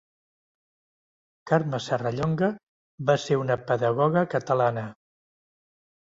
[1.49, 2.49] Carme Serrallonga
[3.09, 4.87] va ser una pedagoga catalana.